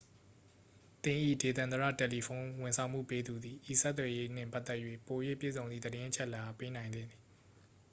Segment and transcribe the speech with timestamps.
[1.03, 7.21] သင်၏ ဒေသန္တရ တယ်လီဖုန်း ဝန်ဆောင်မှုပေးသူသည် ဤဆက်သွယ်ရေးနှင့်ပတ်သက်၍ ပို၍ပြည့်စုံသည့်သတင်းအချက်အလက်အား ပေးနိုင်သင့်သည်